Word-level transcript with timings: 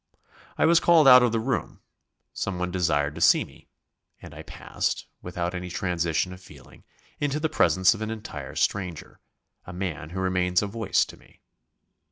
I 0.57 0.65
was 0.65 0.79
called 0.79 1.07
out 1.07 1.21
of 1.21 1.31
the 1.31 1.39
room 1.39 1.79
someone 2.33 2.71
desired 2.71 3.13
to 3.13 3.21
see 3.21 3.43
me, 3.45 3.67
and 4.19 4.33
I 4.33 4.41
passed, 4.41 5.05
without 5.21 5.53
any 5.53 5.69
transition 5.69 6.33
of 6.33 6.41
feeling, 6.41 6.83
into 7.19 7.39
the 7.39 7.49
presence 7.49 7.93
of 7.93 8.01
an 8.01 8.09
entire 8.09 8.55
stranger 8.55 9.19
a 9.67 9.73
man 9.73 10.09
who 10.09 10.19
remains 10.19 10.63
a 10.63 10.65
voice 10.65 11.05
to 11.05 11.17
me. 11.17 11.41